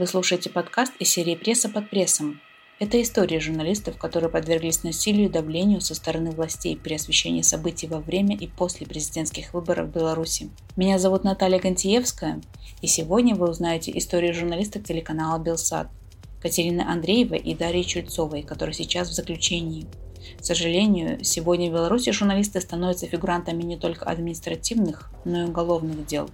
Вы 0.00 0.06
слушаете 0.06 0.48
подкаст 0.48 0.94
из 0.98 1.10
серии 1.10 1.34
«Пресса 1.34 1.68
под 1.68 1.90
прессом». 1.90 2.40
Это 2.78 3.02
истории 3.02 3.38
журналистов, 3.38 3.98
которые 3.98 4.30
подверглись 4.30 4.82
насилию 4.82 5.26
и 5.26 5.30
давлению 5.30 5.82
со 5.82 5.94
стороны 5.94 6.30
властей 6.30 6.74
при 6.74 6.94
освещении 6.94 7.42
событий 7.42 7.86
во 7.86 8.00
время 8.00 8.34
и 8.34 8.46
после 8.46 8.86
президентских 8.86 9.52
выборов 9.52 9.88
в 9.88 9.92
Беларуси. 9.92 10.48
Меня 10.74 10.98
зовут 10.98 11.22
Наталья 11.24 11.58
Гантиевская, 11.58 12.40
и 12.80 12.86
сегодня 12.86 13.34
вы 13.34 13.50
узнаете 13.50 13.92
истории 13.94 14.32
журналисток 14.32 14.84
телеканала 14.84 15.38
«Белсад» 15.38 15.88
Катерины 16.40 16.80
Андреевой 16.80 17.36
и 17.36 17.54
Дарьи 17.54 17.84
Чульцовой, 17.84 18.40
которые 18.40 18.72
сейчас 18.72 19.10
в 19.10 19.12
заключении– 19.12 19.86
к 20.38 20.44
сожалению, 20.44 21.24
сегодня 21.24 21.70
в 21.70 21.74
Беларуси 21.74 22.12
журналисты 22.12 22.60
становятся 22.60 23.06
фигурантами 23.06 23.62
не 23.62 23.76
только 23.76 24.04
административных, 24.06 25.10
но 25.24 25.42
и 25.42 25.46
уголовных 25.46 26.06
дел. 26.06 26.30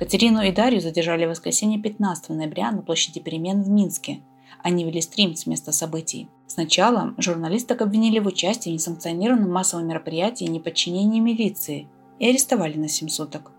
Катерину 0.00 0.40
и 0.40 0.50
Дарью 0.50 0.80
задержали 0.80 1.26
в 1.26 1.28
воскресенье 1.28 1.78
15 1.78 2.30
ноября 2.30 2.72
на 2.72 2.80
площади 2.80 3.20
перемен 3.20 3.62
в 3.62 3.68
Минске. 3.68 4.20
Они 4.62 4.82
вели 4.82 5.02
стрим 5.02 5.34
с 5.36 5.44
места 5.44 5.72
событий. 5.72 6.26
Сначала 6.46 7.12
журналисток 7.18 7.82
обвинили 7.82 8.18
в 8.18 8.26
участии 8.26 8.70
в 8.70 8.72
несанкционированном 8.72 9.52
массовом 9.52 9.86
мероприятии 9.86 10.46
неподчинении 10.46 11.20
милиции 11.20 11.86
и 12.18 12.26
арестовали 12.26 12.78
на 12.78 12.88
7 12.88 13.08
суток. 13.08 13.52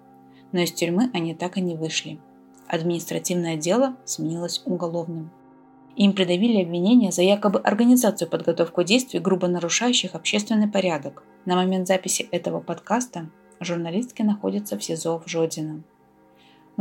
Но 0.52 0.62
из 0.62 0.72
тюрьмы 0.72 1.12
они 1.14 1.36
так 1.36 1.60
и 1.60 1.62
не 1.62 1.76
вышли. 1.76 2.18
Административное 2.68 3.56
дело 3.56 3.96
сменилось 4.06 4.64
уголовным. 4.66 5.30
Им 5.96 6.14
придавили 6.14 6.64
обвинения 6.64 7.12
за 7.12 7.22
якобы 7.22 7.60
организацию 7.60 8.28
и 8.28 8.32
подготовку 8.32 8.82
действий, 8.82 9.20
грубо 9.20 9.48
нарушающих 9.48 10.16
общественный 10.16 10.68
порядок. 10.68 11.24
На 11.46 11.56
момент 11.56 11.88
записи 11.88 12.28
этого 12.32 12.62
подкаста 12.62 13.30
журналистки 13.60 14.24
находятся 14.24 14.76
в 14.76 14.84
СИЗО 14.84 15.20
в 15.20 15.30
Жодино. 15.30 15.84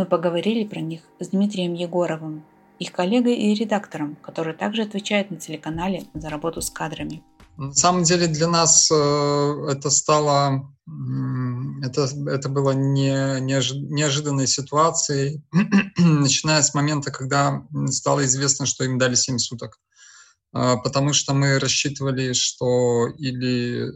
Мы 0.00 0.06
поговорили 0.06 0.66
про 0.66 0.80
них 0.80 1.02
с 1.20 1.28
Дмитрием 1.28 1.74
Егоровым, 1.74 2.42
их 2.78 2.90
коллегой 2.90 3.34
и 3.34 3.54
редактором, 3.54 4.16
который 4.22 4.54
также 4.54 4.80
отвечает 4.80 5.30
на 5.30 5.36
телеканале 5.36 6.04
за 6.14 6.30
работу 6.30 6.62
с 6.62 6.70
кадрами. 6.70 7.22
На 7.58 7.74
самом 7.74 8.04
деле 8.04 8.26
для 8.26 8.48
нас 8.48 8.90
э, 8.90 8.94
это 9.68 9.90
стало, 9.90 10.74
это, 11.82 12.08
это 12.30 12.48
было 12.48 12.70
не, 12.70 13.40
неожиданной 13.42 14.46
ситуацией, 14.46 15.44
начиная 15.98 16.62
с 16.62 16.72
момента, 16.72 17.10
когда 17.10 17.62
стало 17.88 18.24
известно, 18.24 18.64
что 18.64 18.84
им 18.84 18.96
дали 18.96 19.14
7 19.14 19.36
суток. 19.36 19.78
А, 20.52 20.78
потому 20.78 21.12
что 21.12 21.34
мы 21.34 21.58
рассчитывали, 21.58 22.32
что 22.32 23.08
или, 23.18 23.86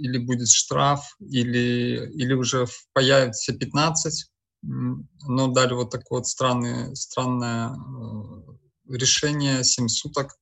или 0.00 0.18
будет 0.18 0.48
штраф, 0.48 1.16
или, 1.20 2.10
или 2.14 2.32
уже 2.32 2.66
появится 2.94 3.52
15, 3.52 4.29
но 4.62 5.48
дали 5.48 5.74
вот 5.74 5.90
такое 5.90 6.20
вот 6.20 6.26
странное, 6.26 6.94
странное 6.94 7.70
э, 7.70 8.94
решение 8.94 9.64
7 9.64 9.88
суток 9.88 10.36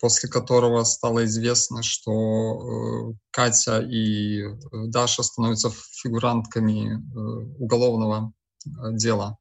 после 0.00 0.28
которого 0.28 0.84
стало 0.84 1.24
известно, 1.24 1.82
что 1.82 2.10
э, 2.12 3.14
Катя 3.30 3.80
и 3.80 4.42
э, 4.42 4.52
Даша 4.88 5.22
становятся 5.22 5.70
фигурантками 5.70 7.02
уголовного 7.58 8.34
дела. 8.66 9.38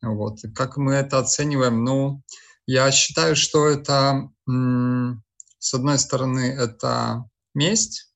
Вот. 0.00 0.38
Как 0.54 0.78
мы 0.78 0.94
это 0.94 1.18
оцениваем? 1.18 1.84
Ну, 1.84 2.22
я 2.66 2.90
считаю, 2.90 3.36
что 3.36 3.66
это, 3.66 4.30
с 4.46 5.74
одной 5.74 5.98
стороны, 5.98 6.50
это 6.52 7.28
месть, 7.52 8.14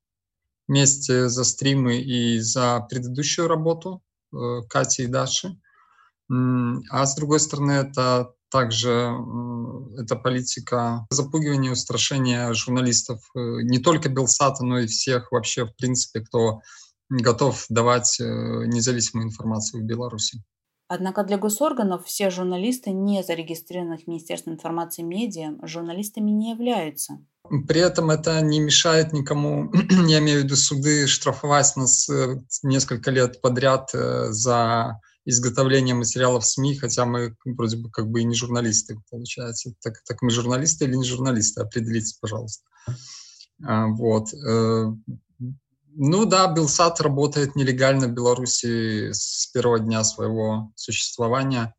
месть 0.69 1.09
за 1.13 1.45
стримы 1.45 2.01
и 2.01 2.39
за 2.39 2.81
предыдущую 2.89 3.49
работу 3.49 4.03
Кати 4.69 5.03
и 5.03 5.07
Даши. 5.07 5.57
А 6.29 7.07
с 7.07 7.15
другой 7.15 7.41
стороны, 7.41 7.73
это 7.73 8.33
также 8.53 8.91
это 9.99 10.15
политика 10.17 11.07
запугивания 11.11 11.71
и 11.71 11.73
устрашения 11.73 12.53
журналистов 12.53 13.21
э, 13.35 13.63
не 13.63 13.79
только 13.79 14.11
Белсата, 14.11 14.65
но 14.65 14.79
и 14.79 14.87
всех 14.87 15.33
вообще, 15.33 15.65
в 15.65 15.75
принципе, 15.77 16.21
кто 16.21 16.61
готов 17.09 17.65
давать 17.71 18.21
э, 18.21 18.25
независимую 18.25 19.27
информацию 19.27 19.83
в 19.83 19.87
Беларуси. 19.87 20.43
Однако 20.95 21.25
для 21.25 21.39
госорганов 21.39 22.05
все 22.05 22.29
журналисты, 22.29 22.91
не 22.91 23.23
зарегистрированных 23.23 24.07
Министерством 24.07 24.53
информации 24.53 25.01
медиа, 25.01 25.55
журналистами 25.63 26.31
не 26.31 26.51
являются. 26.51 27.19
При 27.67 27.81
этом 27.81 28.11
это 28.11 28.43
не 28.43 28.61
мешает 28.61 29.15
никому, 29.15 29.73
я 30.07 30.19
имею 30.19 30.43
в 30.43 30.45
виду 30.45 30.55
суды, 30.55 31.07
штрафовать 31.07 31.77
нас 31.77 32.11
э, 32.11 32.43
несколько 32.63 33.11
лет 33.11 33.41
подряд 33.41 33.89
за 33.93 35.01
изготовления 35.25 35.95
материалов 35.95 36.45
СМИ, 36.45 36.77
хотя 36.77 37.07
мы 37.07 37.37
вроде 37.47 37.79
бы 37.79 37.91
как 37.91 38.11
бы 38.11 38.21
и 38.21 38.25
не 38.25 38.35
журналисты, 38.35 38.99
получается. 39.11 39.73
Так, 39.81 39.95
так 40.07 40.21
мы 40.21 40.29
журналисты 40.29 40.85
или 40.85 40.97
не 40.97 41.05
журналисты? 41.05 41.63
Определитесь, 41.63 42.19
пожалуйста. 42.21 42.65
А, 43.65 43.87
вот. 43.87 44.29
Ну 45.95 46.25
да, 46.25 46.47
Белсат 46.53 47.01
работает 47.01 47.55
нелегально 47.55 48.09
в 48.09 48.13
Беларуси 48.13 49.13
с 49.13 49.47
первого 49.53 49.79
дня 49.79 50.05
своего 50.05 50.73
существования. 50.75 51.75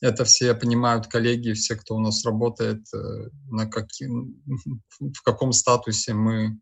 Это 0.00 0.24
все 0.24 0.54
понимают 0.54 1.08
коллеги, 1.08 1.52
все, 1.52 1.74
кто 1.74 1.96
у 1.96 2.00
нас 2.00 2.24
работает, 2.24 2.86
э, 2.94 3.28
на 3.50 3.66
каким, 3.66 4.40
в 5.00 5.22
каком 5.22 5.52
статусе 5.52 6.14
мы 6.14 6.60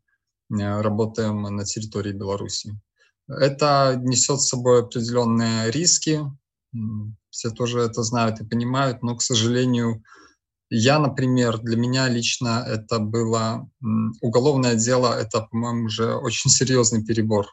э, 0.50 0.80
работаем 0.80 1.42
на 1.42 1.64
территории 1.64 2.12
Беларуси. 2.12 2.78
Это 3.28 4.00
несет 4.02 4.40
с 4.40 4.48
собой 4.48 4.82
определенные 4.82 5.70
риски, 5.70 6.20
все 7.30 7.50
тоже 7.50 7.80
это 7.80 8.02
знают 8.02 8.40
и 8.40 8.46
понимают, 8.46 9.02
но, 9.02 9.16
к 9.16 9.22
сожалению, 9.22 10.02
я, 10.70 10.98
например, 10.98 11.58
для 11.58 11.76
меня 11.76 12.08
лично 12.08 12.64
это 12.66 12.98
было 12.98 13.68
уголовное 14.20 14.74
дело, 14.74 15.12
это, 15.18 15.42
по-моему, 15.42 15.86
уже 15.86 16.14
очень 16.14 16.50
серьезный 16.50 17.04
перебор. 17.04 17.46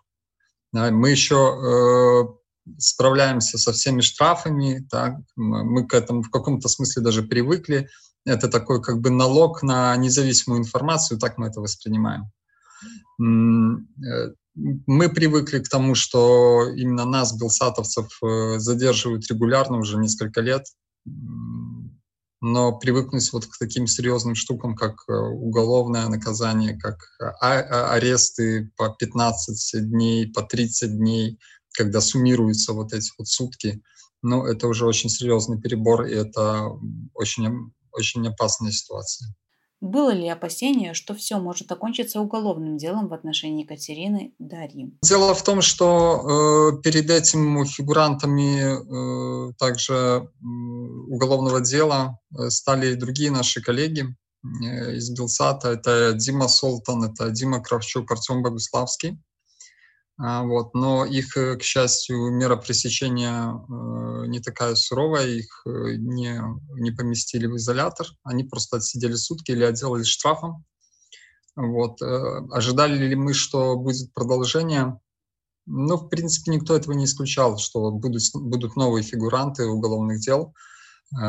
Мы 0.72 1.12
еще 1.12 1.36
э, 1.36 2.74
справляемся 2.80 3.58
со 3.60 3.72
всеми 3.72 4.02
штрафами, 4.02 4.88
так, 4.90 5.18
мы 5.36 5.86
к 5.86 5.94
этому 5.94 6.24
в 6.24 6.32
каком-то 6.32 6.68
смысле 6.68 7.04
даже 7.04 7.22
привыкли. 7.22 7.88
Это 8.26 8.48
такой 8.48 8.82
как 8.82 9.00
бы 9.00 9.12
налог 9.12 9.62
на 9.62 9.96
независимую 9.98 10.62
информацию, 10.62 11.20
так 11.20 11.38
мы 11.38 11.48
это 11.48 11.62
воспринимаем. 11.62 12.32
Э, 13.22 14.34
мы 14.56 15.10
привыкли 15.10 15.60
к 15.60 15.70
тому, 15.70 15.96
что 15.96 16.68
именно 16.76 17.06
нас, 17.06 17.38
белсатовцев, 17.38 18.08
э, 18.24 18.60
задерживают 18.60 19.28
регулярно 19.30 19.78
уже 19.78 19.98
несколько 19.98 20.42
лет, 20.42 20.66
но 22.44 22.78
привыкнуть 22.78 23.32
вот 23.32 23.46
к 23.46 23.58
таким 23.58 23.88
серьезным 23.88 24.36
штукам, 24.36 24.76
как 24.76 25.06
э, 25.08 25.14
уголовное 25.14 26.10
наказание, 26.10 26.78
как 26.78 26.98
а, 27.22 27.30
а, 27.40 27.94
аресты 27.94 28.70
по 28.76 28.90
15 28.90 29.90
дней, 29.90 30.30
по 30.30 30.42
30 30.44 30.98
дней, 30.98 31.40
когда 31.72 32.02
суммируются 32.02 32.74
вот 32.74 32.92
эти 32.92 33.12
вот 33.18 33.30
сутки, 33.30 33.82
ну, 34.22 34.46
это 34.46 34.68
уже 34.68 34.86
очень 34.86 35.10
серьезный 35.10 35.58
перебор, 35.62 36.04
и 36.04 36.16
это 36.16 36.68
очень, 37.14 37.72
очень 37.94 38.28
опасная 38.28 38.72
ситуация. 38.72 39.34
Было 39.84 40.12
ли 40.12 40.30
опасение, 40.30 40.94
что 40.94 41.14
все 41.14 41.40
может 41.40 41.70
окончиться 41.70 42.22
уголовным 42.22 42.78
делом 42.78 43.10
в 43.10 43.14
отношении 43.14 43.64
Екатерины 43.64 44.34
Дарьи? 44.40 44.98
Дело 45.04 45.36
в 45.36 45.44
том, 45.44 45.62
что 45.62 46.72
э, 46.78 46.82
перед 46.82 47.10
этим 47.10 47.66
фигурантами 47.66 49.50
э, 49.50 49.54
также 49.60 49.94
э, 49.94 50.46
уголовного 51.10 51.60
дела 51.60 52.18
э, 52.32 52.50
стали 52.50 52.94
другие 52.94 53.30
наши 53.30 53.62
коллеги 53.62 54.06
э, 54.06 54.96
из 54.96 55.10
Белсата. 55.10 55.72
Это 55.72 56.14
Дима 56.14 56.48
Солтан, 56.48 57.04
это 57.04 57.30
Дима 57.32 57.62
Кравчук, 57.62 58.10
Артем 58.10 58.42
Богуславский. 58.42 59.20
А, 60.26 60.44
вот, 60.44 60.74
но 60.74 61.04
их, 61.04 61.36
э, 61.36 61.58
к 61.58 61.64
счастью, 61.64 62.32
мера 62.32 62.56
пресечения 62.56 63.52
э, 63.52 64.28
не 64.28 64.40
такая 64.40 64.74
суровая, 64.76 65.28
их 65.28 65.64
э, 65.66 65.96
не, 65.98 66.42
не 66.80 66.92
поместили 66.92 67.46
в 67.46 67.58
изолятор, 67.58 68.08
они 68.24 68.46
просто 68.46 68.78
отсидели 68.78 69.16
сутки 69.16 69.52
или 69.52 69.66
отделались 69.66 70.06
штрафом. 70.08 70.64
Вот. 71.58 72.02
Ожидали 72.02 72.98
ли 73.10 73.16
мы, 73.16 73.34
что 73.34 73.76
будет 73.76 74.14
продолжение? 74.14 74.98
Ну, 75.66 75.98
в 75.98 76.08
принципе, 76.08 76.52
никто 76.52 76.74
этого 76.74 76.94
не 76.94 77.04
исключал, 77.04 77.58
что 77.58 77.92
будут, 77.92 78.24
будут 78.34 78.78
новые 78.78 79.04
фигуранты 79.04 79.66
уголовных 79.66 80.20
дел 80.22 80.56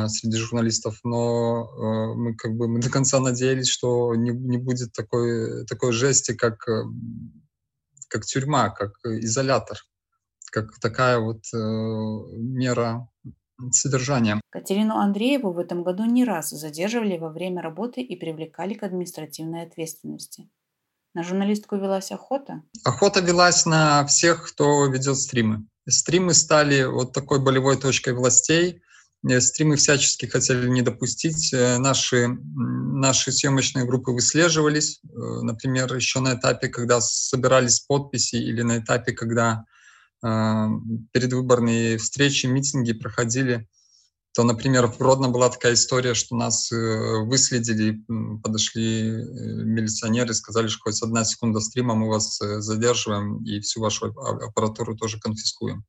среди 0.06 0.38
журналистов, 0.38 0.98
но 1.04 2.14
мы 2.14 2.34
как 2.36 2.56
бы 2.56 2.68
мы 2.68 2.80
до 2.80 2.88
конца 2.88 3.20
надеялись, 3.20 3.68
что 3.68 4.14
не, 4.14 4.30
не 4.30 4.56
будет 4.56 4.94
такой, 4.94 5.66
такой 5.66 5.92
жести, 5.92 6.32
как 6.32 6.64
как 8.14 8.24
тюрьма, 8.24 8.70
как 8.70 8.92
изолятор, 9.04 9.78
как 10.52 10.78
такая 10.78 11.18
вот 11.18 11.42
э, 11.52 11.56
мера 11.56 13.08
содержания. 13.72 14.40
Катерину 14.50 14.94
Андрееву 14.94 15.52
в 15.52 15.58
этом 15.58 15.82
году 15.82 16.04
не 16.04 16.24
раз 16.24 16.50
задерживали 16.50 17.18
во 17.18 17.30
время 17.30 17.60
работы 17.60 18.02
и 18.02 18.14
привлекали 18.14 18.74
к 18.74 18.84
административной 18.84 19.62
ответственности. 19.64 20.48
На 21.12 21.24
журналистку 21.24 21.74
велась 21.74 22.12
охота? 22.12 22.62
Охота 22.84 23.20
велась 23.20 23.66
на 23.66 24.06
всех, 24.06 24.48
кто 24.48 24.86
ведет 24.86 25.16
стримы. 25.16 25.66
Стримы 25.88 26.34
стали 26.34 26.84
вот 26.84 27.12
такой 27.12 27.42
болевой 27.42 27.76
точкой 27.76 28.14
властей. 28.14 28.80
Стримы 29.40 29.76
всячески 29.76 30.26
хотели 30.26 30.68
не 30.68 30.82
допустить. 30.82 31.52
Наши, 31.52 32.28
наши 32.28 33.32
съемочные 33.32 33.84
группы 33.84 34.10
выслеживались, 34.10 35.00
например, 35.02 35.94
еще 35.94 36.20
на 36.20 36.34
этапе, 36.34 36.68
когда 36.68 37.00
собирались 37.00 37.80
подписи 37.80 38.36
или 38.36 38.62
на 38.62 38.78
этапе, 38.78 39.12
когда 39.12 39.64
предвыборные 40.20 41.98
встречи, 41.98 42.46
митинги 42.46 42.92
проходили 42.92 43.68
то, 44.34 44.42
например, 44.42 44.88
в 44.88 44.98
Гродно 44.98 45.28
была 45.28 45.48
такая 45.48 45.74
история, 45.74 46.14
что 46.14 46.34
нас 46.34 46.72
э, 46.72 46.76
выследили, 47.24 48.04
подошли 48.42 49.10
э, 49.10 49.12
милиционеры, 49.12 50.34
сказали, 50.34 50.66
что 50.66 50.80
хоть 50.82 51.00
одна 51.02 51.24
секунда 51.24 51.60
стрима, 51.60 51.94
мы 51.94 52.08
вас 52.08 52.40
э, 52.40 52.60
задерживаем 52.60 53.44
и 53.44 53.60
всю 53.60 53.80
вашу 53.80 54.06
аппаратуру 54.06 54.96
тоже 54.96 55.20
конфискуем. 55.20 55.84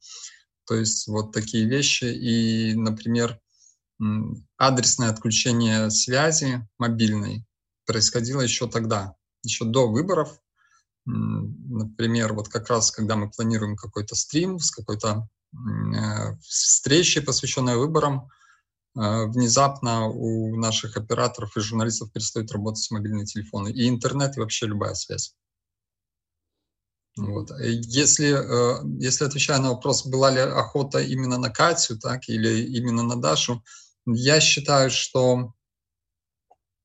То 0.65 0.75
есть 0.75 1.07
вот 1.07 1.31
такие 1.31 1.65
вещи. 1.65 2.05
И, 2.05 2.73
например, 2.75 3.39
адресное 4.57 5.09
отключение 5.09 5.89
связи 5.89 6.67
мобильной 6.77 7.45
происходило 7.85 8.41
еще 8.41 8.67
тогда, 8.67 9.15
еще 9.43 9.65
до 9.65 9.87
выборов. 9.87 10.39
Например, 11.05 12.33
вот 12.33 12.49
как 12.49 12.69
раз, 12.69 12.91
когда 12.91 13.15
мы 13.15 13.29
планируем 13.29 13.75
какой-то 13.75 14.15
стрим 14.15 14.59
с 14.59 14.71
какой-то 14.71 15.27
встречи, 16.41 17.21
посвященной 17.21 17.77
выборам, 17.77 18.29
Э, 18.95 19.25
внезапно 19.25 20.07
у 20.07 20.55
наших 20.55 20.95
операторов 20.95 21.55
и 21.57 21.61
журналистов 21.61 22.11
перестают 22.13 22.51
работать 22.51 22.89
мобильные 22.91 23.25
телефоны. 23.25 23.69
И 23.69 23.89
интернет, 23.89 24.37
и 24.37 24.39
вообще 24.39 24.67
любая 24.67 24.93
связь. 24.93 25.35
Вот. 27.17 27.51
Если, 27.59 28.33
э, 28.33 28.83
если 28.99 29.25
отвечая 29.25 29.59
на 29.59 29.69
вопрос, 29.69 30.05
была 30.05 30.31
ли 30.31 30.39
охота 30.39 30.99
именно 30.99 31.37
на 31.37 31.49
Катю, 31.49 31.97
так, 31.97 32.27
или 32.27 32.63
именно 32.77 33.03
на 33.03 33.15
Дашу, 33.15 33.63
я 34.05 34.39
считаю, 34.39 34.89
что 34.89 35.53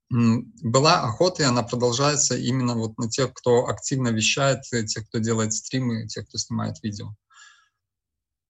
была 0.09 1.03
охота, 1.03 1.43
и 1.43 1.45
она 1.45 1.63
продолжается 1.63 2.35
именно 2.35 2.75
вот 2.75 2.97
на 2.97 3.09
тех, 3.09 3.33
кто 3.33 3.67
активно 3.67 4.09
вещает, 4.09 4.61
тех, 4.63 5.07
кто 5.07 5.19
делает 5.19 5.53
стримы, 5.53 6.07
тех, 6.07 6.27
кто 6.27 6.37
снимает 6.37 6.81
видео. 6.83 7.15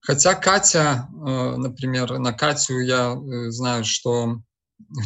Хотя 0.00 0.34
Катя, 0.34 1.08
э, 1.12 1.56
например, 1.56 2.18
на 2.18 2.32
Катю 2.32 2.80
я 2.80 3.12
э, 3.12 3.50
знаю, 3.50 3.84
что 3.84 4.42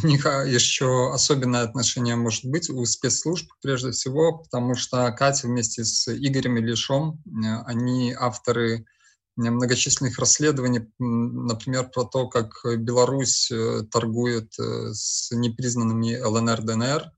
у 0.03 0.07
них 0.07 0.25
еще 0.25 1.11
особенное 1.13 1.63
отношение 1.63 2.15
может 2.15 2.45
быть 2.45 2.69
у 2.69 2.85
спецслужб, 2.85 3.49
прежде 3.61 3.91
всего, 3.91 4.39
потому 4.39 4.75
что 4.75 5.11
Катя 5.11 5.47
вместе 5.47 5.83
с 5.83 6.07
Игорем 6.07 6.57
Ильишом, 6.57 7.23
э, 7.25 7.63
они 7.65 8.13
авторы 8.13 8.85
многочисленных 9.35 10.17
расследований, 10.17 10.89
например, 10.97 11.89
про 11.89 12.05
то, 12.05 12.27
как 12.27 12.59
Беларусь 12.77 13.51
торгует 13.91 14.51
с 14.57 15.29
непризнанными 15.31 16.19
ЛНР, 16.19 16.63
ДНР, 16.63 17.11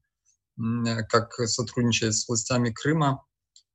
как 1.08 1.32
сотрудничает 1.48 2.16
с 2.16 2.28
властями 2.28 2.72
Крыма. 2.72 3.24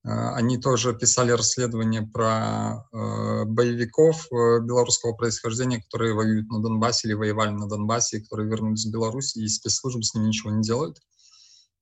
Э, 0.04 0.34
они 0.34 0.58
тоже 0.58 0.94
писали 0.94 1.32
расследование 1.32 2.02
про 2.02 2.86
э, 2.92 3.44
боевиков 3.46 4.26
э, 4.30 4.60
белорусского 4.60 5.14
происхождения, 5.14 5.80
которые 5.80 6.14
воюют 6.14 6.48
на 6.50 6.60
Донбассе 6.60 7.08
или 7.08 7.14
воевали 7.14 7.50
на 7.50 7.68
Донбассе, 7.68 8.20
которые 8.20 8.48
вернулись 8.48 8.84
в 8.84 8.92
Беларусь, 8.92 9.34
и 9.36 9.48
спецслужбы 9.48 10.02
с 10.02 10.14
ними 10.14 10.26
ничего 10.26 10.50
не 10.52 10.62
делают. 10.62 10.98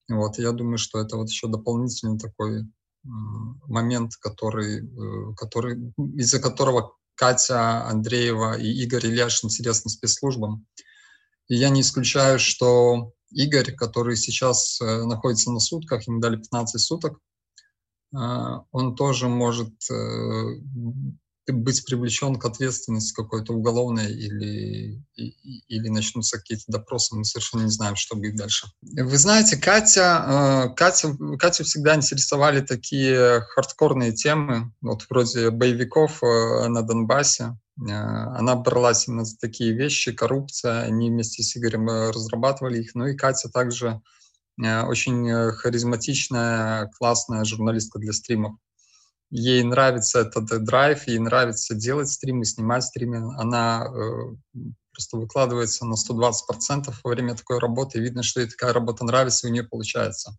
Вот, 0.09 0.39
я 0.39 0.53
думаю, 0.53 0.79
что 0.79 1.01
это 1.01 1.17
вот 1.17 1.29
еще 1.29 1.49
дополнительный 1.49 2.19
такой 2.19 2.65
момент, 3.05 4.13
который, 4.21 4.89
который, 5.37 5.93
из-за 6.17 6.39
которого 6.39 6.95
Катя 7.15 7.85
Андреева 7.87 8.59
и 8.59 8.69
Игорь 8.85 9.07
Ильяш 9.07 9.43
интересны 9.43 9.91
спецслужбам. 9.91 10.67
И 11.49 11.57
я 11.57 11.71
не 11.71 11.81
исключаю, 11.81 12.39
что 12.39 13.13
Игорь, 13.31 13.75
который 13.75 14.17
сейчас 14.17 14.79
находится 14.81 15.51
на 15.51 15.61
сутках, 15.61 16.07
ему 16.07 16.21
дали 16.21 16.37
15 16.37 16.81
суток, 16.81 17.19
а, 17.19 17.32
он 18.13 18.95
тоже 18.95 19.29
может 19.29 19.73
э, 19.91 20.59
быть 21.49 21.85
привлечен 21.85 22.37
к 22.37 22.45
ответственности 22.45 23.15
какой-то 23.15 23.55
уголовной 23.55 24.13
или, 24.13 25.03
или 25.17 25.89
начнутся 25.89 26.39
какие-то 26.39 26.65
допросы, 26.69 27.17
мы 27.17 27.25
совершенно 27.25 27.63
не 27.63 27.71
знаем, 27.71 27.97
что 27.97 28.15
будет 28.15 28.37
дальше. 28.37 28.69
Вы 28.83 29.17
знаете, 29.17 29.57
Катя, 29.57 30.69
э, 30.71 30.75
Катя, 30.75 31.17
Катю 31.39 31.65
всегда 31.65 31.97
интересовали 31.97 32.61
такие 32.61 33.41
хардкорные 33.49 34.13
темы, 34.13 34.73
вот 34.81 35.07
вроде 35.09 35.51
боевиков 35.51 36.23
э, 36.23 36.69
на 36.69 36.83
Донбассе. 36.83 37.59
Она 37.79 38.55
бралась 38.57 39.09
именно 39.09 39.25
за 39.25 39.39
такие 39.39 39.73
вещи, 39.73 40.13
коррупция, 40.13 40.83
они 40.83 41.11
вместе 41.11 41.43
с 41.43 41.57
Игорем 41.57 41.89
разрабатывали 41.89 42.81
их. 42.81 42.95
Ну 42.95 43.07
и 43.07 43.17
Катя 43.17 43.49
также 43.49 44.03
очень 44.87 45.29
э, 45.29 45.53
харизматичная, 45.53 46.91
классная 46.99 47.45
журналистка 47.45 47.99
для 47.99 48.13
стримов. 48.13 48.57
Ей 49.31 49.63
нравится 49.63 50.21
этот 50.21 50.65
драйв, 50.65 51.07
ей 51.07 51.19
нравится 51.19 51.75
делать 51.75 52.09
стримы, 52.09 52.45
снимать 52.45 52.85
стримы. 52.85 53.35
Она 53.39 53.87
э, 53.87 54.61
просто 54.93 55.17
выкладывается 55.17 55.87
на 55.87 55.95
120% 55.95 56.95
во 57.03 57.11
время 57.11 57.35
такой 57.35 57.59
работы. 57.59 58.01
Видно, 58.01 58.23
что 58.23 58.41
ей 58.41 58.49
такая 58.49 58.73
работа 58.73 59.05
нравится, 59.05 59.47
и 59.47 59.51
у 59.51 59.53
нее 59.53 59.65
получается. 59.65 60.37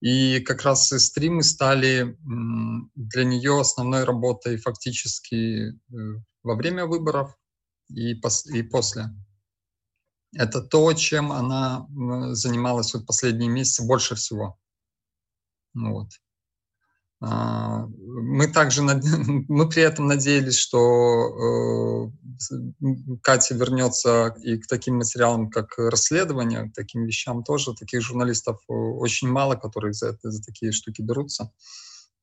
И 0.00 0.40
как 0.40 0.62
раз 0.62 0.90
и 0.92 0.98
стримы 0.98 1.44
стали 1.44 2.16
для 2.96 3.24
нее 3.24 3.60
основной 3.60 4.02
работой 4.02 4.56
фактически 4.56 5.78
во 6.42 6.56
время 6.56 6.86
выборов 6.86 7.36
и, 7.88 8.14
пос 8.14 8.46
и 8.46 8.62
после. 8.62 9.10
Это 10.34 10.62
то, 10.62 10.92
чем 10.94 11.30
она 11.30 11.86
занималась 12.32 12.94
вот 12.94 13.06
последние 13.06 13.50
месяцы 13.50 13.86
больше 13.86 14.14
всего. 14.14 14.58
Вот. 15.74 16.08
А, 17.24 17.86
мы 17.86 18.48
также 18.48 18.82
мы 19.48 19.68
при 19.68 19.82
этом 19.82 20.08
надеялись, 20.08 20.58
что 20.58 22.10
э, 22.10 23.16
Катя 23.22 23.54
вернется 23.54 24.34
и 24.42 24.58
к 24.58 24.66
таким 24.66 24.96
материалам, 24.96 25.48
как 25.48 25.78
расследование, 25.78 26.70
к 26.70 26.74
таким 26.74 27.04
вещам 27.04 27.44
тоже. 27.44 27.74
Таких 27.74 28.02
журналистов 28.02 28.60
э, 28.68 28.72
очень 28.72 29.28
мало, 29.28 29.54
которые 29.54 29.92
за, 29.92 30.08
это, 30.08 30.32
за 30.32 30.42
такие 30.42 30.72
штуки 30.72 31.00
берутся. 31.00 31.52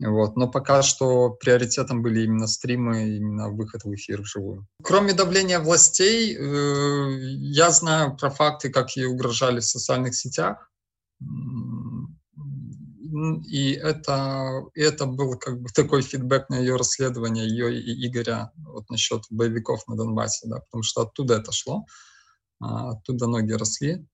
Вот. 0.02 0.38
Но 0.38 0.48
пока 0.48 0.82
что 0.82 1.30
приоритетом 1.30 2.02
были 2.02 2.22
именно 2.22 2.48
стримы, 2.48 3.18
именно 3.18 3.50
выход 3.50 3.84
в 3.84 3.94
эфир 3.94 4.22
вживую. 4.22 4.66
Кроме 4.82 5.14
давления 5.14 5.60
властей, 5.60 6.36
э, 6.36 7.20
я 7.20 7.70
знаю 7.72 8.16
про 8.16 8.30
факты, 8.30 8.70
как 8.70 8.96
ей 8.96 9.06
угрожали 9.06 9.60
в 9.60 9.66
социальных 9.66 10.16
сетях. 10.16 10.72
И 13.48 13.72
это, 13.72 14.64
это 14.76 15.06
был 15.06 15.38
как 15.38 15.60
бы 15.60 15.70
такой 15.70 16.02
фидбэк 16.02 16.50
на 16.50 16.60
ее 16.60 16.76
расследование, 16.78 17.48
ее 17.48 17.78
и 17.78 18.08
Игоря 18.08 18.52
вот 18.56 18.90
насчет 18.90 19.24
боевиков 19.30 19.86
на 19.88 19.96
Донбассе, 19.96 20.48
да, 20.48 20.60
потому 20.60 20.84
что 20.84 21.02
оттуда 21.02 21.36
это 21.36 21.52
шло, 21.52 21.86
а, 22.62 22.92
оттуда 22.92 23.28
ноги 23.28 23.52
росли. 23.52 24.08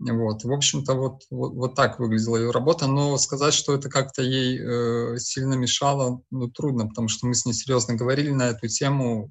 Вот, 0.00 0.44
в 0.44 0.52
общем-то, 0.52 0.94
вот, 0.94 1.24
вот, 1.30 1.52
вот 1.52 1.74
так 1.74 1.98
выглядела 1.98 2.38
ее 2.38 2.50
работа, 2.52 2.86
но 2.86 3.18
сказать, 3.18 3.52
что 3.52 3.74
это 3.74 3.90
как-то 3.90 4.22
ей 4.22 4.58
э, 4.58 5.18
сильно 5.18 5.54
мешало, 5.54 6.22
ну, 6.30 6.48
трудно, 6.48 6.88
потому 6.88 7.08
что 7.08 7.26
мы 7.26 7.34
с 7.34 7.44
ней 7.44 7.52
серьезно 7.52 7.96
говорили 7.96 8.30
на 8.30 8.48
эту 8.48 8.66
тему, 8.66 9.30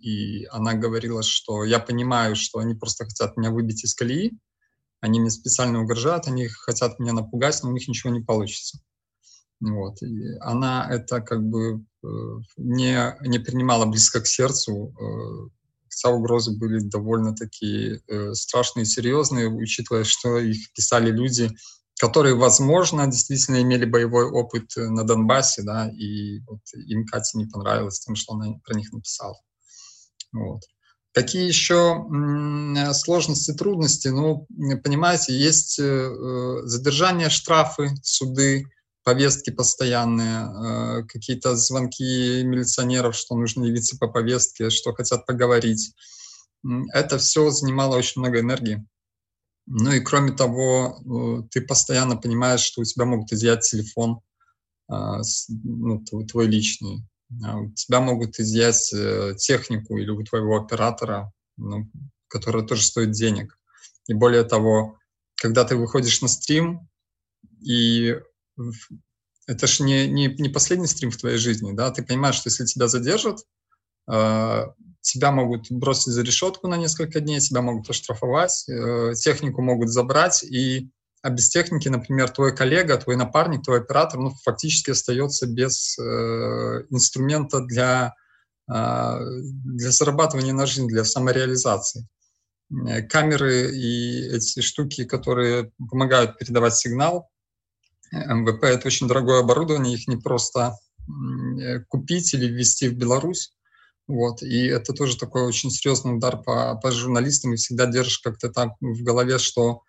и 0.00 0.44
она 0.46 0.74
говорила, 0.74 1.24
что 1.24 1.64
я 1.64 1.80
понимаю, 1.80 2.36
что 2.36 2.60
они 2.60 2.74
просто 2.74 3.04
хотят 3.04 3.36
меня 3.36 3.50
выбить 3.50 3.82
из 3.82 3.94
колеи, 3.96 4.38
они 5.00 5.18
мне 5.18 5.30
специально 5.30 5.82
угрожают, 5.82 6.28
они 6.28 6.46
хотят 6.46 7.00
меня 7.00 7.12
напугать, 7.12 7.60
но 7.64 7.70
у 7.70 7.72
них 7.72 7.88
ничего 7.88 8.12
не 8.12 8.20
получится. 8.20 8.78
Вот. 9.60 10.00
И 10.02 10.36
она 10.40 10.86
это 10.88 11.20
как 11.20 11.42
бы 11.42 11.84
э, 12.04 12.06
не, 12.58 13.16
не 13.26 13.40
принимала 13.40 13.86
близко 13.86 14.20
к 14.20 14.26
сердцу, 14.28 14.94
э, 14.98 15.59
хотя 16.00 16.14
угрозы 16.14 16.56
были 16.56 16.80
довольно 16.80 17.34
такие 17.34 18.00
э, 18.08 18.34
страшные 18.34 18.84
и 18.84 18.86
серьезные, 18.86 19.48
учитывая, 19.48 20.04
что 20.04 20.38
их 20.38 20.72
писали 20.72 21.10
люди, 21.10 21.50
которые, 21.98 22.34
возможно, 22.34 23.06
действительно 23.06 23.60
имели 23.60 23.84
боевой 23.84 24.24
опыт 24.24 24.76
э, 24.76 24.88
на 24.88 25.04
Донбассе, 25.04 25.62
да, 25.62 25.88
и 25.88 26.40
вот 26.40 26.60
им 26.74 27.06
Кате 27.06 27.38
не 27.38 27.46
понравилось 27.46 28.00
тем, 28.00 28.16
что 28.16 28.34
она 28.34 28.54
про 28.64 28.74
них 28.74 28.92
написала. 28.92 29.36
Вот. 30.32 30.62
Какие 31.12 31.48
еще 31.48 32.04
сложности, 32.94 33.52
трудности? 33.52 34.08
Ну, 34.08 34.46
понимаете, 34.84 35.36
есть 35.36 35.80
э, 35.80 36.60
задержание, 36.62 37.30
штрафы, 37.30 37.90
суды, 38.02 38.64
повестки 39.02 39.50
постоянные, 39.50 41.00
э, 41.00 41.06
какие-то 41.06 41.56
звонки 41.56 42.42
милиционеров, 42.44 43.16
что 43.16 43.36
нужно 43.36 43.64
явиться 43.64 43.98
по 43.98 44.08
повестке, 44.08 44.70
что 44.70 44.92
хотят 44.92 45.26
поговорить. 45.26 45.94
Это 46.92 47.18
все 47.18 47.50
занимало 47.50 47.96
очень 47.96 48.20
много 48.20 48.40
энергии. 48.40 48.86
Ну 49.66 49.92
и 49.92 50.00
кроме 50.00 50.32
того, 50.32 50.98
э, 51.00 51.48
ты 51.50 51.60
постоянно 51.60 52.16
понимаешь, 52.16 52.60
что 52.60 52.82
у 52.82 52.84
тебя 52.84 53.04
могут 53.04 53.32
изъять 53.32 53.62
телефон, 53.62 54.20
э, 54.90 54.94
ну, 55.48 56.04
твой 56.26 56.46
личный. 56.46 57.04
А 57.44 57.58
у 57.58 57.70
тебя 57.72 58.00
могут 58.00 58.40
изъять 58.40 58.92
технику 59.38 59.96
или 59.96 60.10
у 60.10 60.22
твоего 60.24 60.56
оператора 60.56 61.32
ну, 61.60 61.90
которая 62.28 62.64
тоже 62.64 62.82
стоит 62.82 63.12
денег. 63.12 63.58
И 64.06 64.14
более 64.14 64.44
того, 64.44 64.98
когда 65.36 65.64
ты 65.64 65.76
выходишь 65.76 66.22
на 66.22 66.28
стрим, 66.28 66.88
и 67.60 68.18
это 69.46 69.66
же 69.66 69.82
не, 69.82 70.06
не, 70.06 70.28
не 70.28 70.48
последний 70.48 70.86
стрим 70.86 71.10
в 71.10 71.16
твоей 71.16 71.38
жизни, 71.38 71.72
да, 71.72 71.90
ты 71.90 72.02
понимаешь, 72.02 72.36
что 72.36 72.48
если 72.48 72.64
тебя 72.64 72.88
задержат, 72.88 73.40
э, 74.10 74.64
тебя 75.00 75.32
могут 75.32 75.70
бросить 75.70 76.12
за 76.12 76.22
решетку 76.22 76.68
на 76.68 76.76
несколько 76.76 77.20
дней, 77.20 77.40
тебя 77.40 77.62
могут 77.62 77.88
оштрафовать, 77.90 78.68
э, 78.68 79.12
технику 79.14 79.62
могут 79.62 79.88
забрать, 79.88 80.42
и 80.44 80.90
а 81.22 81.30
без 81.30 81.50
техники, 81.50 81.88
например, 81.88 82.30
твой 82.30 82.54
коллега, 82.54 82.96
твой 82.96 83.16
напарник, 83.16 83.62
твой 83.62 83.80
оператор, 83.80 84.18
ну, 84.18 84.32
фактически 84.42 84.90
остается 84.90 85.46
без 85.46 85.98
э, 85.98 86.02
инструмента 86.88 87.60
для, 87.60 88.14
э, 88.72 89.18
для 89.20 89.90
зарабатывания 89.90 90.54
на 90.54 90.64
жизнь, 90.64 90.88
для 90.88 91.04
самореализации. 91.04 92.08
Э, 92.70 93.02
камеры 93.02 93.70
и 93.70 94.28
эти 94.34 94.60
штуки, 94.60 95.04
которые 95.04 95.72
помогают 95.90 96.38
передавать 96.38 96.76
сигнал, 96.76 97.28
МВП— 98.12 98.62
это 98.64 98.88
очень 98.88 99.08
дорогое 99.08 99.40
оборудование, 99.40 99.94
их 99.94 100.08
не 100.08 100.16
просто 100.16 100.76
э, 101.08 101.80
купить 101.88 102.34
или 102.34 102.46
ввести 102.46 102.88
в 102.88 102.96
Беларусь. 102.96 103.52
Вот. 104.06 104.42
И 104.42 104.66
это 104.66 104.92
тоже 104.92 105.16
такой 105.16 105.42
очень 105.42 105.70
серьезный 105.70 106.16
удар 106.16 106.42
по, 106.42 106.74
по 106.76 106.90
журналистам, 106.90 107.52
и 107.54 107.56
всегда 107.56 107.86
держишь 107.86 108.18
как-то 108.18 108.48
так 108.50 108.72
в 108.80 109.02
голове, 109.02 109.38
что 109.38 109.82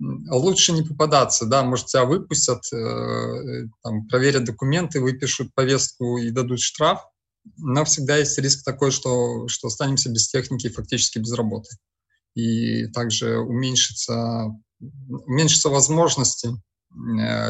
лучше 0.00 0.72
не 0.72 0.82
попадаться, 0.82 1.46
да, 1.46 1.62
может, 1.62 1.86
тебя 1.86 2.04
выпустят, 2.04 2.62
э, 2.72 3.68
там, 3.82 4.06
проверят 4.08 4.44
документы, 4.44 5.00
выпишут 5.00 5.54
повестку 5.54 6.18
и 6.18 6.30
дадут 6.30 6.60
штраф, 6.60 7.04
но 7.56 7.84
всегда 7.84 8.16
есть 8.16 8.38
риск 8.38 8.64
такой, 8.64 8.90
что, 8.90 9.46
что 9.48 9.68
останемся 9.68 10.10
без 10.10 10.28
техники 10.28 10.66
и 10.66 10.72
фактически 10.72 11.18
без 11.18 11.32
работы. 11.32 11.70
И 12.34 12.86
также 12.88 13.38
уменьшится, 13.38 14.48
уменьшится 14.80 15.68
возможности 15.68 16.50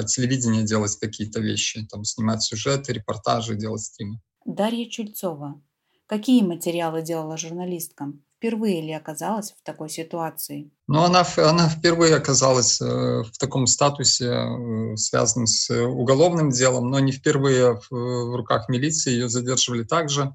телевидения 0.07 0.63
делать 0.63 0.97
какие-то 0.99 1.41
вещи, 1.41 1.87
там, 1.91 2.05
снимать 2.05 2.43
сюжеты, 2.43 2.93
репортажи, 2.93 3.55
делать 3.55 3.83
стримы. 3.83 4.21
Дарья 4.45 4.89
Чульцова. 4.89 5.61
Какие 6.07 6.43
материалы 6.43 7.03
делала 7.03 7.37
журналистка? 7.37 8.13
Впервые 8.37 8.83
ли 8.83 8.93
оказалась 8.93 9.53
в 9.53 9.63
такой 9.63 9.89
ситуации? 9.89 10.73
Ну, 10.89 11.03
она, 11.03 11.25
она 11.37 11.69
впервые 11.69 12.17
оказалась 12.17 12.81
э, 12.81 12.85
в 12.85 13.39
таком 13.39 13.69
статусе, 13.69 14.27
э, 14.27 14.97
связанном 14.97 15.47
с 15.47 15.71
уголовным 15.71 16.51
делом, 16.51 16.91
но 16.91 16.99
не 16.99 17.13
впервые 17.13 17.77
в, 17.77 17.91
в 17.93 18.37
руках 18.37 18.69
милиции. 18.69 19.13
Ее 19.13 19.29
задерживали 19.29 19.85
также, 19.85 20.35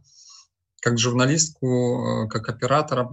как 0.82 0.98
журналистку, 0.98 1.68
э, 1.68 2.30
как 2.30 2.48
оператора. 2.48 3.10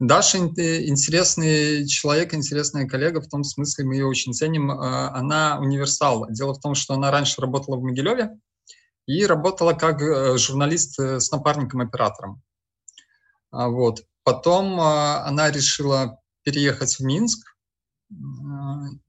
Даша 0.00 0.38
интересный 0.38 1.86
человек, 1.86 2.34
интересная 2.34 2.88
коллега, 2.88 3.20
в 3.20 3.28
том 3.28 3.44
смысле 3.44 3.84
мы 3.84 3.94
ее 3.96 4.06
очень 4.06 4.32
ценим. 4.32 4.70
Она 4.70 5.58
универсал. 5.60 6.26
Дело 6.30 6.54
в 6.54 6.60
том, 6.60 6.74
что 6.74 6.94
она 6.94 7.10
раньше 7.10 7.40
работала 7.40 7.76
в 7.76 7.82
Могилеве, 7.82 8.30
и 9.10 9.26
работала 9.26 9.72
как 9.72 10.00
э, 10.02 10.38
журналист 10.38 10.98
э, 11.00 11.18
с 11.18 11.32
напарником-оператором. 11.32 12.42
А 13.50 13.68
вот. 13.68 14.04
Потом 14.22 14.78
а, 14.80 15.24
она 15.26 15.50
решила 15.50 16.20
переехать 16.44 16.96
в 16.96 17.00
Минск, 17.00 17.56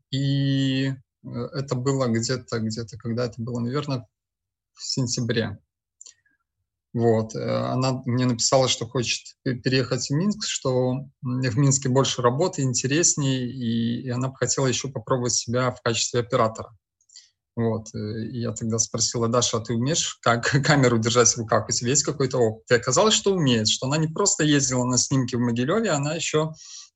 и 0.09 0.87
э, 0.87 0.95
это 1.23 1.75
было 1.75 2.07
где-то, 2.07 2.59
где-то, 2.59 2.97
когда 2.97 3.25
это 3.25 3.35
было, 3.41 3.59
наверное, 3.59 4.07
в 4.73 4.83
сентябре. 4.83 5.59
Вот. 6.93 7.35
Она 7.35 8.01
мне 8.05 8.25
написала, 8.25 8.67
что 8.67 8.85
хочет 8.85 9.21
переехать 9.43 10.09
в 10.09 10.13
Минск, 10.13 10.43
что 10.45 11.05
в 11.21 11.57
Минске 11.57 11.87
больше 11.87 12.21
работы, 12.21 12.63
интереснее, 12.63 13.49
и, 13.49 14.01
и 14.01 14.09
она 14.09 14.27
бы 14.27 14.35
хотела 14.35 14.67
еще 14.67 14.89
попробовать 14.89 15.33
себя 15.33 15.71
в 15.71 15.81
качестве 15.81 16.19
оператора. 16.19 16.75
Вот. 17.55 17.93
Э, 17.93 18.23
и 18.25 18.41
я 18.41 18.51
тогда 18.51 18.79
спросила, 18.79 19.27
Даша, 19.27 19.57
а 19.57 19.61
ты 19.61 19.73
умеешь 19.73 20.17
как 20.21 20.45
камеру 20.65 20.97
держать 20.99 21.29
в 21.29 21.37
руках? 21.37 21.67
У 21.69 21.71
тебя 21.71 21.89
есть 21.89 22.03
какой-то 22.03 22.37
опыт? 22.37 22.71
И 22.71 22.73
оказалось, 22.73 23.13
что 23.13 23.33
умеет, 23.33 23.67
что 23.67 23.87
она 23.87 23.97
не 23.97 24.07
просто 24.07 24.43
ездила 24.43 24.83
на 24.85 24.97
снимки 24.97 25.35
в 25.35 25.39
Могилеве, 25.39 25.91
она 25.91 26.15
еще 26.15 26.51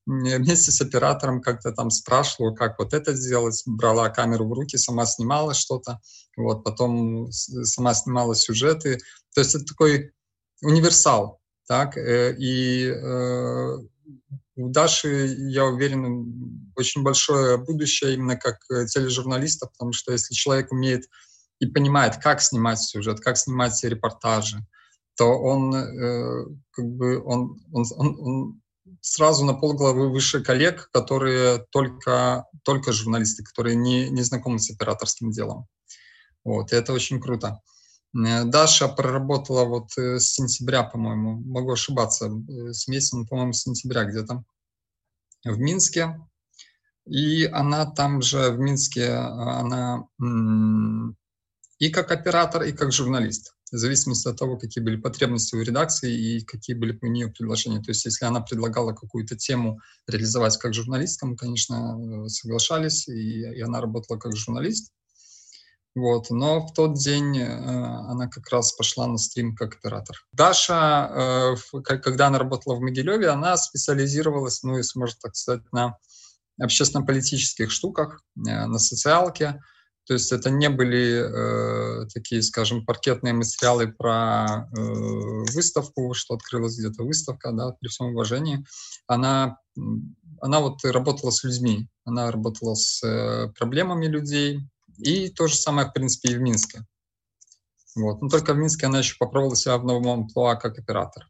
вместе 0.06 0.72
с 0.72 0.82
оператором 0.82 1.42
как-то 1.42 1.72
там 1.72 1.90
спрашивала, 1.90 2.54
как 2.54 2.80
вот 2.80 2.94
это 2.94 3.14
сделать, 3.14 3.62
брала 3.66 4.10
камеру 4.10 4.48
в 4.48 4.54
руки, 4.54 4.78
сама 4.78 5.06
снимала 5.06 5.54
что-то, 5.54 6.00
вот, 6.38 6.64
потом 6.64 7.32
сама 7.32 7.94
снимала 7.94 8.36
сюжеты. 8.36 8.98
То 9.34 9.42
есть 9.42 9.56
это 9.56 9.66
такой 9.66 10.12
универсал, 10.62 11.40
так, 11.68 11.98
э, 11.98 12.36
и 12.38 12.88
э, 12.88 13.78
у 14.58 14.70
Даши, 14.70 15.36
я 15.38 15.66
уверен, 15.66 16.72
очень 16.76 17.04
большое 17.04 17.58
будущее 17.58 18.14
именно 18.14 18.38
как 18.38 18.60
э, 18.72 18.86
тележурналиста, 18.86 19.68
потому 19.68 19.92
что 19.92 20.12
если 20.12 20.34
человек 20.34 20.72
умеет 20.72 21.06
и 21.60 21.66
понимает, 21.66 22.18
как 22.18 22.42
снимать 22.42 22.80
сюжет, 22.80 23.20
как 23.20 23.38
снимать 23.38 23.84
репортажи, 23.84 24.66
то 25.18 25.26
он 25.26 25.74
э, 25.74 26.46
как 26.72 26.86
бы 26.86 27.22
он, 27.24 27.60
он, 27.72 27.86
он, 27.98 28.20
он 28.20 28.62
сразу 29.02 29.46
на 29.46 29.54
полглавы 29.54 30.12
выше 30.12 30.44
коллег, 30.44 30.90
которые 30.92 31.66
только, 31.72 32.46
только 32.64 32.92
журналисты, 32.92 33.44
которые 33.44 33.76
не, 33.76 34.10
не 34.10 34.22
знакомы 34.22 34.60
с 34.60 34.70
операторским 34.70 35.32
делом. 35.32 35.68
Вот, 36.44 36.72
и 36.72 36.76
это 36.76 36.94
очень 36.94 37.20
круто. 37.20 37.62
Э, 38.16 38.46
Даша 38.46 38.88
проработала 38.88 39.66
вот 39.66 39.98
э, 39.98 40.20
с 40.20 40.34
сентября, 40.34 40.84
по-моему, 40.84 41.36
могу 41.38 41.74
ошибаться, 41.74 42.28
э, 42.28 42.74
с 42.74 42.88
месяца, 42.88 43.18
ну, 43.18 43.26
по-моему, 43.26 43.54
с 43.54 43.64
сентября 43.64 44.06
где-то 44.06 44.44
в 45.44 45.58
Минске. 45.60 46.20
И 47.06 47.46
она 47.46 47.86
там 47.86 48.22
же 48.22 48.52
в 48.52 48.58
Минске, 48.58 49.12
она 49.14 50.08
и 51.78 51.90
как 51.90 52.12
оператор, 52.12 52.64
и 52.64 52.72
как 52.72 52.92
журналист, 52.92 53.55
в 53.72 53.78
зависимости 53.78 54.28
от 54.28 54.38
того, 54.38 54.58
какие 54.58 54.84
были 54.84 54.96
потребности 54.96 55.56
у 55.56 55.62
редакции 55.62 56.14
и 56.14 56.42
какие 56.42 56.76
были 56.76 56.98
у 57.02 57.08
нее 57.08 57.30
предложения. 57.30 57.82
То 57.82 57.92
есть 57.92 58.06
если 58.06 58.26
она 58.26 58.42
предлагала 58.42 58.94
какую-то 58.94 59.36
тему 59.36 59.80
реализовать 60.08 60.58
как 60.58 60.74
журналистка, 60.74 61.26
мы, 61.26 61.36
конечно, 61.36 62.30
соглашались, 62.30 63.08
и, 63.08 63.42
и 63.42 63.62
она 63.62 63.82
работала 63.82 64.18
как 64.18 64.36
журналист. 64.36 64.92
Вот. 65.96 66.30
Но 66.30 66.68
в 66.68 66.74
тот 66.74 66.96
день 66.96 67.40
э, 67.40 67.48
она 67.48 68.28
как 68.28 68.50
раз 68.50 68.74
пошла 68.74 69.08
на 69.08 69.18
стрим 69.18 69.56
как 69.56 69.76
оператор. 69.76 70.18
Даша, 70.34 71.56
э, 71.74 71.82
когда 71.82 72.28
она 72.28 72.38
работала 72.38 72.76
в 72.76 72.82
Могилеве, 72.82 73.30
она 73.30 73.56
специализировалась, 73.56 74.62
ну, 74.64 74.78
если 74.78 75.00
можно 75.00 75.18
так 75.22 75.36
сказать, 75.38 75.64
на 75.72 75.98
общественно-политических 76.60 77.72
штуках, 77.72 78.22
э, 78.36 78.42
на 78.66 78.78
социалке. 78.78 79.62
То 80.06 80.14
есть 80.14 80.32
это 80.32 80.52
не 80.52 80.70
были 80.70 82.04
э, 82.04 82.08
такие, 82.14 82.44
скажем, 82.44 82.86
паркетные 82.86 83.34
материалы 83.34 83.88
про 83.88 84.70
э, 84.72 84.82
выставку, 85.52 86.14
что 86.14 86.36
открылась 86.36 86.78
где-то 86.78 87.04
выставка, 87.04 87.52
да, 87.52 87.72
при 87.72 87.88
всем 87.88 88.08
уважении. 88.08 88.64
Она, 89.08 89.58
она 90.42 90.60
вот 90.60 90.86
работала 90.86 91.32
с 91.32 91.44
людьми, 91.44 91.90
она 92.04 92.32
работала 92.32 92.76
с 92.76 93.04
э, 93.04 93.52
проблемами 93.58 94.06
людей, 94.06 94.60
и 94.98 95.30
то 95.30 95.48
же 95.48 95.56
самое, 95.56 95.88
в 95.88 95.94
принципе, 95.94 96.34
и 96.34 96.36
в 96.36 96.42
Минске. 96.42 96.86
Вот. 97.96 98.22
Но 98.22 98.30
только 98.30 98.54
в 98.54 98.58
Минске 98.58 98.86
она 98.86 99.00
еще 99.00 99.16
попробовала 99.18 99.56
себя 99.56 99.78
в 99.78 99.86
новом 99.86 100.08
амплуа 100.08 100.56
как 100.56 100.78
оператор. 100.78 101.28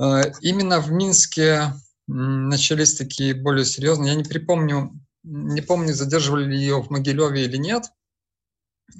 Э, 0.00 0.32
именно 0.40 0.80
в 0.80 0.92
Минске 0.92 1.72
начались 2.06 2.94
такие 2.94 3.34
более 3.34 3.64
серьезные. 3.64 4.12
Я 4.12 4.16
не 4.16 4.24
припомню, 4.24 4.92
не 5.24 5.60
помню, 5.60 5.94
задерживали 5.94 6.44
ли 6.44 6.58
ее 6.58 6.82
в 6.82 6.90
Могилеве 6.90 7.44
или 7.44 7.56
нет. 7.56 7.84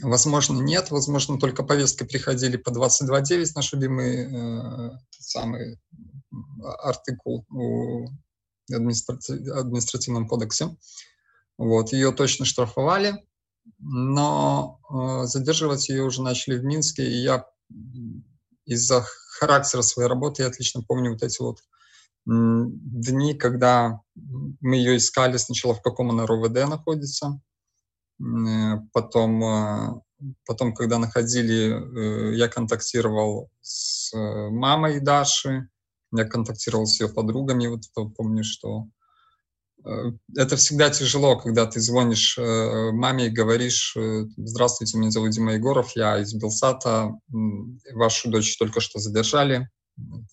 Возможно, 0.03 0.61
нет. 0.61 0.91
Возможно, 0.91 1.39
только 1.39 1.63
повестки 1.63 2.05
приходили 2.05 2.57
по 2.57 2.71
22.9, 2.71 3.53
наш 3.55 3.73
любимый 3.73 4.27
э, 4.27 4.91
самый 5.11 5.79
артикул 6.83 7.45
в 7.49 8.09
административном 8.71 10.29
кодексе. 10.29 10.77
Вот, 11.59 11.93
ее 11.93 12.13
точно 12.13 12.45
штрафовали, 12.45 13.25
но 13.79 14.81
э, 14.91 15.27
задерживать 15.27 15.89
ее 15.89 16.05
уже 16.05 16.23
начали 16.23 16.59
в 16.59 16.65
Минске, 16.65 17.07
и 17.07 17.23
я 17.23 17.47
из-за 18.65 19.05
характера 19.39 19.83
своей 19.83 20.09
работы, 20.09 20.43
я 20.43 20.49
отлично 20.49 20.83
помню 20.83 21.13
вот 21.13 21.23
эти 21.23 21.41
вот 21.43 21.59
дни, 22.25 23.35
когда 23.35 24.01
мы 24.15 24.77
ее 24.77 24.97
искали 24.97 25.37
сначала, 25.37 25.75
в 25.75 25.83
каком 25.83 26.11
она 26.11 26.27
РОВД 26.27 26.69
находится, 26.69 27.41
э, 28.21 28.79
потом, 28.93 29.43
э, 29.43 30.01
потом, 30.47 30.75
когда 30.75 30.99
находили, 30.99 32.33
э, 32.33 32.37
я 32.37 32.49
контактировал 32.49 33.51
с 33.61 34.13
мамой 34.15 35.01
Даши, 35.01 35.69
я 36.13 36.25
контактировал 36.25 36.87
с 36.87 37.01
ее 37.01 37.09
подругами, 37.09 37.67
вот 37.67 37.83
помню, 38.15 38.45
что 38.45 38.89
это 40.37 40.55
всегда 40.55 40.91
тяжело, 40.91 41.37
когда 41.37 41.67
ты 41.67 41.81
звонишь 41.81 42.39
маме 42.39 43.27
и 43.27 43.31
говоришь, 43.31 43.97
здравствуйте, 44.37 44.97
меня 44.97 45.11
зовут 45.11 45.31
Дима 45.31 45.55
Егоров, 45.55 45.97
я 45.97 46.19
из 46.19 46.35
Белсата, 46.35 47.19
вашу 47.93 48.31
дочь 48.31 48.57
только 48.59 48.81
что 48.81 49.01
задержали, 49.01 49.69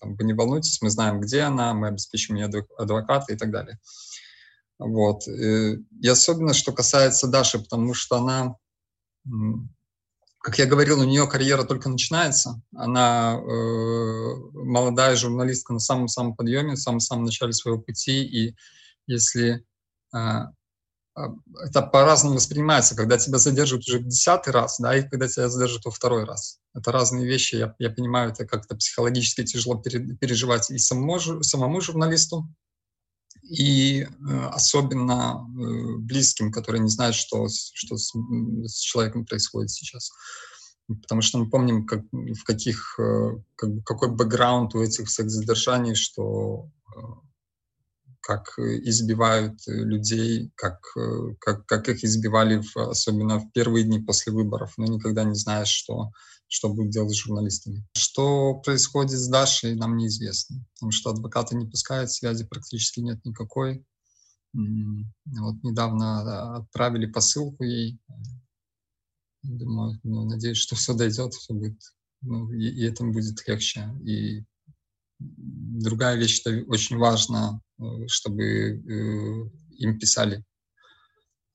там, 0.00 0.14
вы 0.16 0.24
не 0.24 0.32
волнуйтесь, 0.32 0.80
мы 0.82 0.90
знаем, 0.90 1.20
где 1.20 1.42
она, 1.42 1.74
мы 1.74 1.88
обеспечим 1.88 2.36
ей 2.36 2.48
адвоката 2.78 3.32
и 3.32 3.36
так 3.36 3.50
далее. 3.50 3.78
Вот. 4.78 5.26
И 5.28 6.08
особенно, 6.08 6.54
что 6.54 6.72
касается 6.72 7.28
Даши, 7.28 7.58
потому 7.58 7.92
что 7.92 8.16
она, 8.16 8.56
как 10.38 10.58
я 10.58 10.66
говорил, 10.66 11.00
у 11.00 11.04
нее 11.04 11.26
карьера 11.26 11.64
только 11.64 11.90
начинается. 11.90 12.62
Она 12.74 13.34
э, 13.34 14.34
молодая 14.54 15.16
журналистка 15.16 15.74
на 15.74 15.80
самом-самом 15.80 16.34
подъеме, 16.34 16.74
в 16.74 16.80
самом-самом 16.80 17.24
начале 17.24 17.52
своего 17.52 17.80
пути. 17.80 18.24
И 18.24 18.56
если 19.06 19.66
э, 20.14 20.18
это 21.62 21.82
по-разному 21.82 22.36
воспринимается, 22.36 22.96
когда 22.96 23.18
тебя 23.18 23.38
задерживают 23.38 23.86
уже 23.86 23.98
в 23.98 24.06
десятый 24.06 24.52
раз, 24.52 24.78
да, 24.78 24.96
и 24.96 25.08
когда 25.08 25.28
тебя 25.28 25.48
задержат 25.48 25.84
во 25.84 25.90
второй 25.90 26.24
раз. 26.24 26.59
Это 26.72 26.92
разные 26.92 27.26
вещи, 27.26 27.56
я, 27.56 27.74
я 27.78 27.90
понимаю, 27.90 28.30
это 28.30 28.46
как-то 28.46 28.76
психологически 28.76 29.44
тяжело 29.44 29.76
переживать 29.76 30.70
и 30.70 30.78
самому, 30.78 31.42
самому 31.42 31.80
журналисту, 31.80 32.48
и 33.42 34.02
э, 34.02 34.06
особенно 34.52 35.44
э, 35.44 35.96
близким, 35.98 36.52
которые 36.52 36.80
не 36.82 36.88
знают, 36.88 37.16
что, 37.16 37.48
что 37.48 37.96
с, 37.96 38.12
с 38.66 38.78
человеком 38.78 39.26
происходит 39.26 39.70
сейчас. 39.70 40.12
Потому 40.86 41.20
что 41.22 41.38
мы 41.38 41.50
помним, 41.50 41.86
как, 41.86 42.02
в 42.12 42.44
каких, 42.44 42.98
э, 42.98 43.30
как, 43.56 43.70
какой 43.84 44.10
бэкграунд 44.10 44.74
у 44.74 44.82
этих 44.82 45.08
всех 45.08 45.30
задержаний, 45.30 45.94
что 45.94 46.70
как 48.20 48.58
избивают 48.58 49.60
людей, 49.66 50.52
как, 50.54 50.80
как, 51.40 51.66
как 51.66 51.88
их 51.88 52.04
избивали, 52.04 52.60
в, 52.60 52.76
особенно 52.76 53.40
в 53.40 53.50
первые 53.52 53.84
дни 53.84 53.98
после 53.98 54.32
выборов, 54.32 54.74
но 54.76 54.86
никогда 54.86 55.24
не 55.24 55.34
знаешь, 55.34 55.68
что 55.68 56.10
что 56.50 56.68
будет 56.68 56.90
делать 56.90 57.14
с 57.14 57.22
журналистами. 57.22 57.86
Что 57.96 58.54
происходит 58.54 59.12
с 59.12 59.28
Дашей, 59.28 59.76
нам 59.76 59.96
неизвестно, 59.96 60.66
потому 60.74 60.90
что 60.90 61.10
адвокаты 61.10 61.54
не 61.54 61.66
пускают, 61.66 62.10
связи 62.10 62.44
практически 62.44 62.98
нет 63.00 63.24
никакой. 63.24 63.84
Вот 64.52 65.62
недавно 65.62 66.56
отправили 66.56 67.06
посылку 67.06 67.62
ей. 67.62 68.00
Думаю, 69.44 70.00
ну, 70.02 70.24
надеюсь, 70.24 70.58
что 70.58 70.74
все 70.74 70.92
дойдет, 70.92 71.32
все 71.32 71.54
будет, 71.54 71.80
ну, 72.20 72.52
и, 72.52 72.68
и 72.68 72.82
этому 72.82 73.12
будет 73.12 73.46
легче. 73.46 73.88
И 74.04 74.44
другая 75.20 76.16
вещь, 76.16 76.34
что 76.34 76.50
очень 76.66 76.96
важно, 76.98 77.62
э, 77.78 78.06
чтобы 78.08 78.42
э, 78.42 79.50
им 79.76 79.98
писали, 79.98 80.44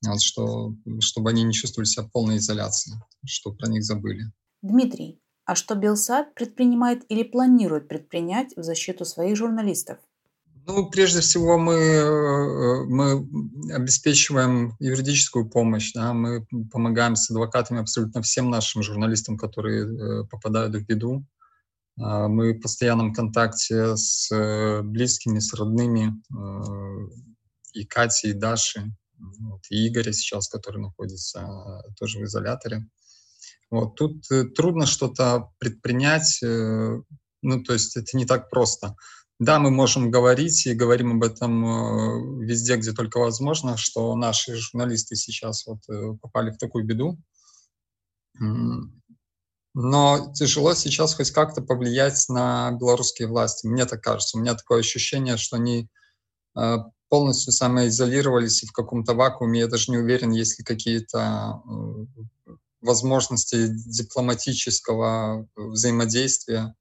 вот, 0.04 0.22
что, 0.22 0.74
чтобы 1.00 1.30
они 1.30 1.44
не 1.44 1.54
чувствовали 1.54 1.86
себя 1.86 2.04
в 2.04 2.12
полной 2.12 2.38
изоляции, 2.38 2.94
что 3.26 3.52
про 3.52 3.68
них 3.68 3.84
забыли. 3.84 4.32
Дмитрий, 4.66 5.22
а 5.46 5.56
что 5.56 5.76
Белсат 5.76 6.34
предпринимает 6.34 7.04
или 7.10 7.24
планирует 7.24 7.88
предпринять 7.88 8.56
в 8.56 8.64
защиту 8.64 9.06
своих 9.06 9.38
журналистов? 9.38 9.98
Ну, 10.68 10.90
прежде 10.90 11.22
всего, 11.22 11.60
мы, 11.60 11.74
э, 11.74 12.84
мы 12.86 13.28
обеспечиваем 13.72 14.76
юридическую 14.80 15.48
помощь, 15.48 15.94
да, 15.94 16.12
мы 16.14 16.48
помогаем 16.72 17.16
с 17.16 17.30
адвокатами 17.30 17.82
абсолютно 17.82 18.24
всем 18.24 18.50
нашим 18.50 18.82
журналистам, 18.82 19.38
которые 19.38 19.86
э, 19.86 20.24
попадают 20.26 20.76
в 20.76 20.84
беду. 20.86 21.24
А, 22.00 22.28
мы 22.28 22.54
в 22.54 22.62
постоянном 22.62 23.14
контакте 23.14 23.96
с 23.96 24.32
э, 24.32 24.82
близкими, 24.82 25.38
с 25.38 25.54
родными, 25.54 26.14
и 27.74 27.86
Кати, 27.86 28.30
и 28.30 28.34
Даши, 28.34 28.92
и 29.70 29.88
Игоря 29.88 30.14
сейчас, 30.14 30.48
который 30.48 30.82
находится 30.82 31.84
тоже 32.00 32.20
в 32.20 32.24
изоляторе. 32.24 32.88
Вот, 33.72 33.96
тут 33.96 34.30
э, 34.32 34.44
трудно 34.46 34.86
что-то 34.86 35.52
предпринять, 35.58 36.42
э, 36.44 37.02
ну, 37.42 37.64
то 37.64 37.74
есть 37.74 37.98
это 37.98 38.16
не 38.16 38.26
так 38.26 38.50
просто. 38.50 38.96
Да, 39.40 39.60
мы 39.60 39.70
можем 39.70 40.12
говорить 40.12 40.66
и 40.66 40.74
говорим 40.74 41.18
об 41.18 41.24
этом 41.24 41.66
э, 41.66 42.46
везде, 42.46 42.78
где 42.78 42.94
только 42.94 43.20
возможно, 43.20 43.76
что 43.76 44.16
наши 44.16 44.56
журналисты 44.56 45.16
сейчас 45.16 45.66
вот 45.66 45.80
попали 46.22 46.52
в 46.52 46.58
такую 46.58 46.86
беду. 46.86 47.18
Но 49.78 50.32
тяжело 50.34 50.74
сейчас 50.74 51.16
хоть 51.16 51.32
как-то 51.32 51.62
повлиять 51.62 52.30
на 52.30 52.72
белорусские 52.72 53.28
власти. 53.28 53.68
Мне 53.68 53.86
так 53.86 54.02
кажется. 54.02 54.38
У 54.38 54.42
меня 54.42 54.56
такое 54.56 54.80
ощущение, 54.80 55.36
что 55.36 55.58
они 55.58 55.90
полностью 57.10 57.52
самоизолировались 57.52 58.64
и 58.64 58.68
в 58.68 58.72
каком-то 58.72 59.14
вакууме. 59.16 59.60
Я 59.60 59.68
даже 59.68 59.92
не 59.92 59.98
уверен, 59.98 60.32
есть 60.32 60.60
ли 60.60 60.66
какие-то 60.66 61.62
возможности 62.86 63.68
дипломатического 63.68 65.48
взаимодействия, 65.56 66.76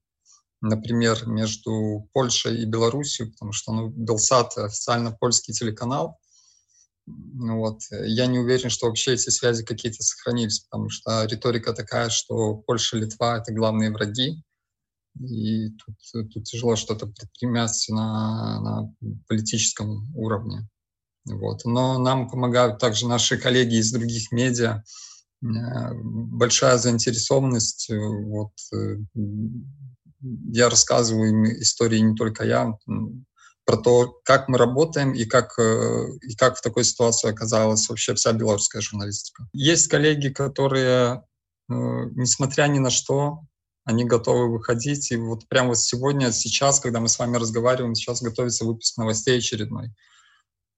например, 0.61 1.27
между 1.27 2.09
Польшей 2.13 2.61
и 2.61 2.65
Белоруссией, 2.65 3.31
потому 3.31 3.51
что 3.51 3.73
ну, 3.73 3.89
Белсат— 3.89 4.57
официально 4.57 5.11
польский 5.11 5.53
телеканал. 5.53 6.17
Ну 7.07 7.59
вот. 7.59 7.81
Я 7.91 8.25
не 8.25 8.39
уверен, 8.39 8.69
что 8.69 8.87
вообще 8.87 9.13
эти 9.13 9.29
связи 9.29 9.63
какие-то 9.63 10.01
сохранились, 10.01 10.61
потому 10.61 10.89
что 10.89 11.25
риторика 11.25 11.73
такая, 11.73 12.09
что 12.09 12.55
Польша 12.55 12.97
и 12.97 13.01
Литва— 13.01 13.37
это 13.39 13.53
главные 13.53 13.91
враги, 13.91 14.41
и 15.19 15.69
тут, 15.69 16.31
тут 16.31 16.43
тяжело 16.45 16.75
что-то 16.75 17.07
предпринять 17.07 17.85
на, 17.89 18.59
на 18.61 18.93
политическом 19.27 20.13
уровне. 20.15 20.67
Вот. 21.25 21.63
Но 21.65 21.99
нам 21.99 22.29
помогают 22.29 22.79
также 22.79 23.07
наши 23.07 23.37
коллеги 23.37 23.75
из 23.75 23.91
других 23.91 24.31
медиа, 24.31 24.83
Э, 24.83 25.14
большая 25.41 26.77
заинтересованность. 26.77 27.89
Э, 27.89 27.97
вот, 27.97 28.51
э, 28.73 28.97
я 30.21 30.69
рассказываю 30.69 31.29
им 31.29 31.45
истории 31.45 31.99
не 31.99 32.15
только 32.15 32.45
я, 32.45 32.77
про 33.65 33.77
то, 33.77 34.19
как 34.23 34.47
мы 34.47 34.57
работаем 34.57 35.13
и 35.13 35.25
как, 35.25 35.57
и 35.57 36.35
как 36.35 36.57
в 36.57 36.61
такой 36.61 36.83
ситуации 36.83 37.31
оказалась 37.31 37.89
вообще 37.89 38.13
вся 38.13 38.31
белорусская 38.31 38.81
журналистика. 38.81 39.47
Есть 39.53 39.87
коллеги, 39.87 40.29
которые, 40.29 41.23
несмотря 41.67 42.67
ни 42.67 42.77
на 42.77 42.91
что, 42.91 43.39
они 43.85 44.05
готовы 44.05 44.51
выходить. 44.51 45.11
И 45.11 45.15
вот 45.15 45.47
прямо 45.47 45.69
вот 45.69 45.79
сегодня, 45.79 46.31
сейчас, 46.31 46.79
когда 46.79 46.99
мы 46.99 47.07
с 47.07 47.17
вами 47.17 47.37
разговариваем, 47.37 47.95
сейчас 47.95 48.21
готовится 48.21 48.65
выпуск 48.65 48.97
новостей 48.97 49.39
очередной 49.39 49.91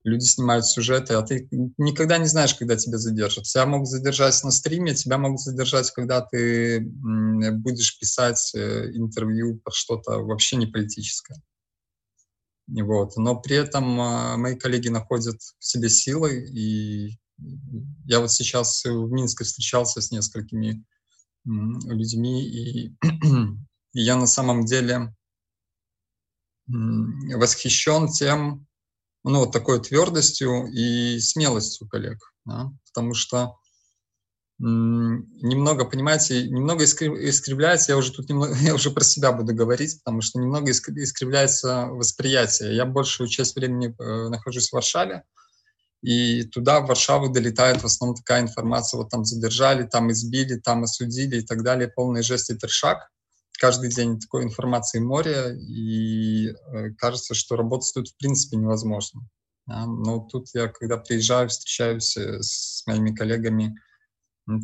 люди 0.08 0.24
снимают 0.24 0.66
сюжеты, 0.66 1.14
а 1.14 1.22
ты 1.22 1.48
никогда 1.78 2.18
не 2.18 2.28
знаешь, 2.28 2.56
когда 2.56 2.76
тебя 2.76 2.98
задержат. 2.98 3.44
Тебя 3.46 3.66
могут 3.66 3.90
задержать 3.90 4.42
на 4.44 4.52
стриме, 4.52 4.96
тебя 4.96 5.18
могут 5.18 5.42
задержать, 5.42 5.92
когда 5.92 6.22
ты 6.22 6.80
будешь 6.82 8.00
писать 8.00 8.52
э, 8.56 8.92
интервью 8.94 9.60
про 9.64 9.72
что-то 9.72 10.20
вообще 10.20 10.56
не 10.56 10.66
политическое. 10.66 11.42
Вот. 12.68 13.18
Но 13.18 13.40
при 13.40 13.58
этом 13.58 14.00
а, 14.00 14.38
мои 14.38 14.56
коллеги 14.56 14.90
находят 14.90 15.42
в 15.60 15.66
себе 15.66 15.90
силы, 15.90 16.46
и 16.54 17.18
я 18.06 18.20
вот 18.20 18.32
сейчас 18.32 18.84
в 18.84 19.12
Минске 19.12 19.44
встречался 19.44 20.02
с 20.02 20.12
несколькими 20.12 20.84
людьми, 21.46 22.46
и, 22.46 22.88
и 22.88 22.98
я 23.94 24.18
на 24.18 24.28
самом 24.28 24.66
деле 24.66 25.14
восхищен 26.68 28.10
тем, 28.10 28.68
ну, 29.30 29.40
вот 29.40 29.52
такой 29.52 29.82
твердостью 29.82 30.68
и 30.68 31.20
смелостью 31.20 31.88
коллег, 31.88 32.34
да? 32.46 32.72
потому 32.88 33.14
что 33.14 33.58
немного, 34.60 35.86
понимаете, 35.86 36.48
немного 36.48 36.84
искривляется, 36.84 37.92
я 37.92 37.98
уже 37.98 38.12
тут 38.12 38.28
немного, 38.30 38.56
я 38.62 38.74
уже 38.74 38.90
про 38.90 39.04
себя 39.04 39.32
буду 39.32 39.54
говорить, 39.54 40.00
потому 40.04 40.22
что 40.22 40.40
немного 40.40 40.72
искривляется 40.72 41.88
восприятие. 41.88 42.76
Я 42.76 42.86
большую 42.86 43.28
часть 43.28 43.56
времени 43.56 43.96
э, 44.00 44.30
нахожусь 44.30 44.70
в 44.70 44.74
Варшаве, 44.74 45.24
и 46.02 46.44
туда, 46.44 46.80
в 46.80 46.88
Варшаву, 46.88 47.30
долетает 47.30 47.82
в 47.82 47.86
основном 47.86 48.16
такая 48.16 48.42
информация, 48.42 48.98
вот 48.98 49.10
там 49.10 49.26
задержали, 49.26 49.84
там 49.84 50.12
избили, 50.12 50.56
там 50.60 50.84
осудили 50.84 51.38
и 51.38 51.42
так 51.42 51.64
далее, 51.64 51.88
полный 51.88 52.24
жесть 52.24 52.50
и 52.50 52.56
трешак 52.56 53.10
каждый 53.58 53.90
день 53.90 54.20
такой 54.20 54.44
информации 54.44 55.00
море, 55.00 55.58
и 55.60 56.50
э, 56.50 56.92
кажется, 56.98 57.34
что 57.34 57.56
работать 57.56 57.92
тут 57.94 58.10
в 58.10 58.18
принципе 58.18 58.58
невозможно. 58.58 59.28
Но 59.66 60.22
тут 60.22 60.48
я, 60.54 60.70
когда 60.70 60.96
приезжаю, 60.98 61.50
встречаюсь 61.50 62.16
э, 62.16 62.42
с 62.42 62.86
моими 62.86 63.14
коллегами, 63.14 63.76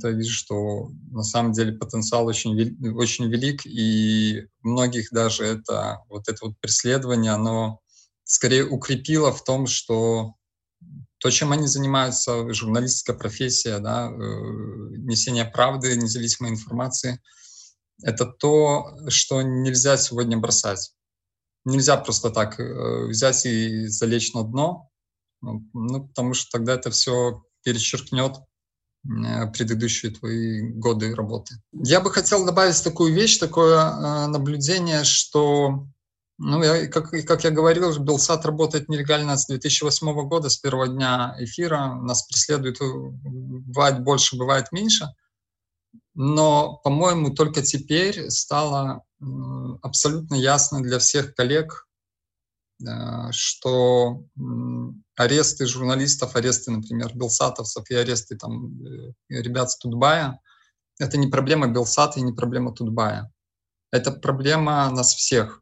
то 0.02 0.10
вижу, 0.10 0.32
что 0.32 0.92
на 1.12 1.24
самом 1.24 1.52
деле 1.52 1.74
потенциал 1.74 2.26
очень, 2.26 2.56
очень 2.96 3.30
велик, 3.30 3.66
и 3.66 4.48
многих 4.62 5.10
даже 5.12 5.44
это, 5.44 6.00
вот 6.08 6.30
это 6.30 6.46
вот 6.46 6.58
преследование, 6.62 7.34
оно 7.34 7.82
скорее 8.24 8.66
укрепило 8.66 9.34
в 9.34 9.44
том, 9.44 9.68
что 9.68 10.36
то, 11.18 11.30
чем 11.30 11.52
они 11.52 11.68
занимаются, 11.68 12.54
журналистская 12.54 13.16
профессия, 13.18 13.80
да, 13.80 14.10
э, 14.10 14.16
несение 14.16 15.46
правды, 15.46 15.96
независимой 15.96 16.52
информации— 16.52 17.20
это 18.02 18.26
то, 18.26 18.98
что 19.10 19.42
нельзя 19.42 19.98
сегодня 19.98 20.38
бросать. 20.38 20.94
Нельзя 21.66 21.98
просто 21.98 22.30
так 22.30 22.60
э, 22.60 23.08
взять 23.08 23.46
и 23.46 23.88
залечь 23.88 24.34
на 24.34 24.44
дно, 24.44 24.90
ну, 25.42 25.66
ну, 25.74 26.08
потому 26.08 26.34
что 26.34 26.50
тогда 26.52 26.74
это 26.74 26.90
все 26.92 27.44
перечеркнет 27.64 28.38
предыдущие 29.54 30.14
твои 30.14 30.62
годы 30.62 31.14
работы. 31.14 31.56
Я 31.74 32.00
бы 32.00 32.10
хотел 32.10 32.46
добавить 32.46 32.82
такую 32.82 33.14
вещь, 33.14 33.38
такое 33.38 34.28
наблюдение, 34.28 35.04
что 35.04 35.88
ну, 36.38 36.64
я, 36.64 36.88
как, 36.88 37.12
как 37.12 37.44
я 37.44 37.52
говорил, 37.52 37.98
Белсат 38.00 38.46
работает 38.46 38.90
нелегально 38.90 39.38
с 39.38 39.46
2008 39.48 40.28
года, 40.28 40.50
с 40.50 40.58
первого 40.58 40.88
дня 40.88 41.36
эфира. 41.40 41.94
Нас 41.96 42.24
преследует, 42.24 42.80
бывает 42.80 44.04
больше, 44.04 44.38
бывает 44.38 44.72
меньше. 44.72 45.08
Но, 46.16 46.78
по-моему, 46.84 47.34
только 47.34 47.62
теперь 47.62 48.30
стало 48.30 49.04
абсолютно 49.82 50.36
ясно 50.36 50.82
для 50.82 51.00
всех 51.00 51.34
коллег, 51.34 51.88
э, 52.82 53.32
что 53.32 54.24
аресты 55.16 55.66
журналистов, 55.66 56.36
аресты, 56.36 56.72
например, 56.72 57.16
белсатовцев 57.16 57.90
и 57.90 57.96
аресты 57.96 58.38
там, 58.38 58.84
э, 58.86 59.14
ребят 59.30 59.72
с 59.72 59.78
Тутбая— 59.78 60.40
это 61.00 61.18
не 61.18 61.28
проблема 61.28 61.68
Белсата 61.68 62.20
и 62.20 62.24
не 62.24 62.34
проблема 62.34 62.74
Тутбая. 62.74 63.32
Это 63.92 64.12
проблема 64.12 64.90
нас 64.90 65.14
всех. 65.14 65.62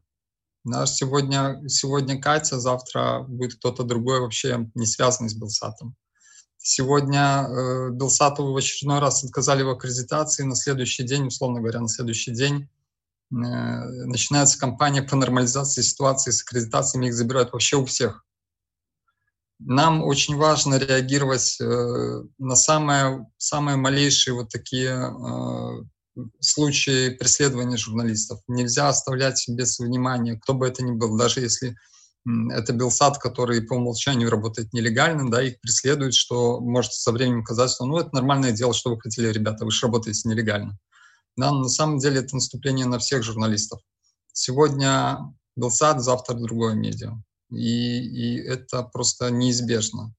Да, 0.64 0.86
сегодня, 0.86 1.60
сегодня 1.68 2.20
Катя, 2.20 2.60
завтра 2.60 3.24
будет 3.26 3.56
кто-то 3.56 3.82
другой 3.82 4.20
вообще 4.20 4.70
не 4.74 4.86
связанный 4.86 5.30
с 5.30 5.34
Белсатом. 5.34 5.96
Сегодня 6.64 7.44
э, 7.48 7.90
Белсатову 7.90 8.52
в 8.52 8.56
очередной 8.56 9.00
раз 9.00 9.24
отказали 9.24 9.64
в 9.64 9.70
аккредитации, 9.70 10.44
на 10.44 10.54
следующий 10.54 11.02
день, 11.02 11.26
условно 11.26 11.58
говоря, 11.58 11.80
на 11.80 11.88
следующий 11.88 12.30
день 12.30 12.68
э, 13.32 13.34
начинается 13.34 14.60
кампания 14.60 15.02
по 15.02 15.16
нормализации 15.16 15.82
ситуации 15.82 16.30
с 16.30 16.42
аккредитациями, 16.42 17.06
их 17.06 17.14
забирают 17.14 17.52
вообще 17.52 17.76
у 17.76 17.84
всех. 17.84 18.24
Нам 19.58 20.04
очень 20.04 20.36
важно 20.36 20.76
реагировать 20.76 21.60
э, 21.60 22.22
на 22.38 22.54
самые, 22.54 23.26
самые 23.38 23.76
малейшие 23.76 24.34
вот 24.34 24.48
такие 24.48 24.92
э, 24.92 26.22
случаи 26.38 27.10
преследования 27.10 27.76
журналистов. 27.76 28.40
Нельзя 28.46 28.88
оставлять 28.88 29.44
без 29.48 29.80
внимания, 29.80 30.38
кто 30.38 30.54
бы 30.54 30.68
это 30.68 30.84
ни 30.84 30.92
был, 30.92 31.16
даже 31.16 31.40
если 31.40 31.74
это 32.24 32.72
Белсад, 32.72 33.18
который 33.18 33.62
по 33.62 33.74
умолчанию 33.74 34.30
работает 34.30 34.72
нелегально, 34.72 35.30
да, 35.30 35.42
их 35.42 35.60
преследуют, 35.60 36.14
что 36.14 36.60
может 36.60 36.92
со 36.92 37.10
временем 37.12 37.44
казаться, 37.44 37.76
что 37.76 37.86
ну, 37.86 37.98
это 37.98 38.10
нормальное 38.12 38.52
дело, 38.52 38.72
что 38.74 38.90
вы 38.90 39.00
хотели, 39.00 39.32
ребята, 39.32 39.64
вы 39.64 39.70
же 39.70 39.86
работаете 39.86 40.28
нелегально. 40.28 40.78
Да, 41.36 41.50
но 41.50 41.60
на 41.60 41.68
самом 41.68 41.98
деле 41.98 42.20
это 42.20 42.34
наступление 42.34 42.86
на 42.86 42.98
всех 42.98 43.22
журналистов. 43.22 43.80
Сегодня 44.32 45.18
Белсад, 45.56 46.02
завтра 46.02 46.34
другое 46.34 46.74
медиа. 46.74 47.12
И, 47.50 48.36
и 48.36 48.38
это 48.38 48.82
просто 48.82 49.30
неизбежно. 49.30 50.14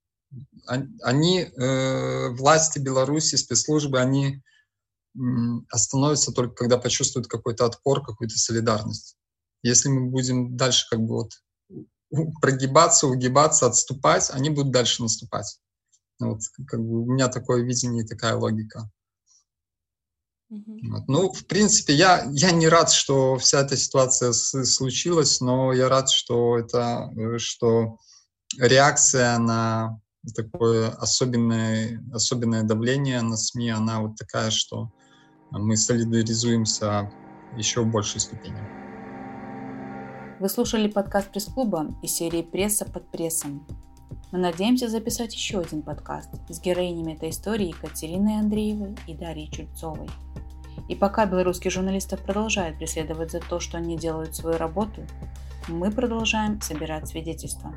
Они, 1.01 1.41
э, 1.41 2.29
власти 2.29 2.79
Беларуси, 2.79 3.35
спецслужбы, 3.35 3.99
они 3.99 4.41
остановится 5.69 6.31
только 6.31 6.55
когда 6.55 6.77
почувствуют 6.77 7.27
какой-то 7.27 7.65
отпор, 7.65 8.03
какую-то 8.03 8.35
солидарность. 8.35 9.15
Если 9.61 9.89
мы 9.89 10.09
будем 10.09 10.57
дальше 10.57 10.87
как 10.89 10.99
бы 11.01 11.15
вот 11.15 11.31
прогибаться, 12.41 13.07
угибаться, 13.07 13.67
отступать, 13.67 14.29
они 14.31 14.49
будут 14.49 14.71
дальше 14.71 15.01
наступать. 15.01 15.59
Вот, 16.19 16.41
как 16.67 16.79
бы 16.79 17.01
у 17.01 17.05
меня 17.05 17.27
такое 17.27 17.63
видение 17.63 18.03
и 18.03 18.07
такая 18.07 18.35
логика. 18.35 18.89
Mm-hmm. 20.51 20.79
Вот. 20.89 21.07
Ну, 21.07 21.31
в 21.31 21.45
принципе, 21.47 21.93
я, 21.93 22.27
я 22.31 22.51
не 22.51 22.67
рад, 22.67 22.91
что 22.91 23.37
вся 23.37 23.61
эта 23.61 23.75
ситуация 23.75 24.33
с, 24.33 24.63
случилась, 24.65 25.41
но 25.41 25.73
я 25.73 25.89
рад, 25.89 26.09
что 26.09 26.59
это, 26.59 27.11
э, 27.17 27.39
что 27.39 27.97
реакция 28.59 29.37
на 29.39 29.99
такое 30.35 30.89
особенное, 30.89 32.01
особенное 32.13 32.63
давление 32.63 33.21
на 33.21 33.35
СМИ, 33.35 33.71
она 33.71 34.01
вот 34.01 34.15
такая, 34.15 34.51
что 34.51 34.91
мы 35.49 35.75
солидаризуемся 35.75 37.11
еще 37.57 37.81
в 37.81 37.91
большей 37.91 38.21
степени. 38.21 38.82
Вы 40.43 40.49
слушали 40.49 40.89
подкаст 40.89 41.29
пресс-клуба 41.31 41.95
из 42.01 42.11
серии 42.11 42.41
«Пресса 42.41 42.83
под 42.83 43.09
прессом». 43.09 43.65
Мы 44.33 44.39
надеемся 44.39 44.89
записать 44.89 45.33
еще 45.33 45.59
один 45.59 45.81
подкаст 45.81 46.31
с 46.49 46.59
героинями 46.59 47.13
этой 47.13 47.29
истории 47.29 47.69
Екатериной 47.69 48.39
Андреевой 48.39 48.93
и 49.07 49.13
Дарьей 49.13 49.49
Чульцовой. 49.49 50.09
И 50.89 50.95
пока 50.95 51.25
белорусских 51.25 51.71
журналистов 51.71 52.19
продолжают 52.19 52.77
преследовать 52.77 53.31
за 53.31 53.39
то, 53.39 53.61
что 53.61 53.77
они 53.77 53.95
делают 53.95 54.35
свою 54.35 54.57
работу, 54.57 55.03
мы 55.69 55.91
продолжаем 55.91 56.59
собирать 56.59 57.07
свидетельства. 57.07 57.73